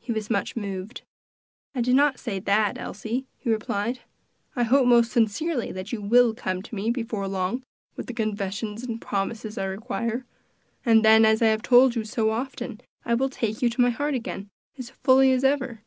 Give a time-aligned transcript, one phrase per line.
[0.00, 1.02] He was much moved.
[1.74, 4.00] "I did not say that, Elsie," he replied.
[4.56, 7.62] "I hope most sincerely that you will come to me before long
[7.94, 10.24] with the confessions and promises I require;
[10.86, 13.90] and then, as I have told you so often, I will take you to my
[13.90, 15.82] heart again, as fully as ever.